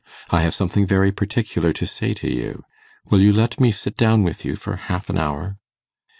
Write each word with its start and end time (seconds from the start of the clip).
I 0.31 0.39
have 0.41 0.55
something 0.55 0.87
very 0.87 1.11
particular 1.11 1.71
to 1.73 1.85
say 1.85 2.15
to 2.15 2.27
you. 2.27 2.63
Will 3.11 3.21
you 3.21 3.31
let 3.31 3.59
me 3.59 3.71
sit 3.71 3.95
down 3.97 4.23
with 4.23 4.43
you 4.43 4.55
for 4.55 4.75
half 4.77 5.11
an 5.11 5.17
hour? 5.19 5.59